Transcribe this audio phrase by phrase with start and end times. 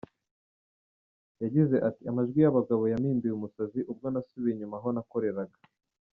[1.43, 5.57] Yagize ati “Amajwi y’abagabo yampinduye umusazi, ubwo nasubiye inyuma aho nakoreraga”.